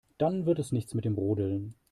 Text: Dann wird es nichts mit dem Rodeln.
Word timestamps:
Dann 0.17 0.47
wird 0.47 0.57
es 0.57 0.71
nichts 0.71 0.95
mit 0.95 1.05
dem 1.05 1.13
Rodeln. 1.13 1.75